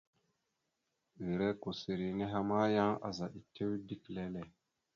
Ere 1.29 1.47
kousseri 1.61 2.07
nehe 2.17 2.39
ma, 2.49 2.59
yan 2.75 2.93
azaɗ 3.07 3.33
etew 3.39 3.71
dik 3.87 4.03
lele. 4.15 4.41